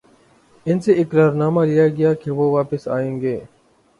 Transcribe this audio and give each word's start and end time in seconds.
ان 0.65 0.79
سے 0.79 0.91
اقرار 0.93 1.31
نامہ 1.31 1.61
لیا 1.61 1.87
گیا 1.87 2.13
کہ 2.13 2.31
وہ 2.31 2.49
واپس 2.51 2.87
آئیں 2.87 3.21
گے۔ 3.21 3.39